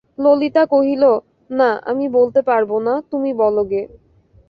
[0.17, 1.03] ললিতা কহিল,
[1.49, 3.81] না, আমি বলতে পারব না, তুমি বলো গে।